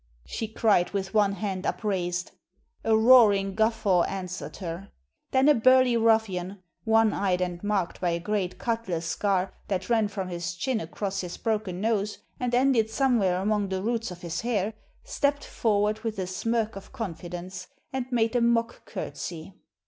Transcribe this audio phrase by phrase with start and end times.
[0.25, 2.31] she cried with one hand upraised.
[2.83, 4.89] A roaring guffaw answered her.
[5.29, 10.07] Then a burly ruffian, one eyed and marked by a great cutlas scar that ran
[10.07, 14.41] from his chin across his broken nose and ended somewhere among the roots of his
[14.41, 19.53] hair, stepped forward with a smirk of confidence, and made a mock curtsy.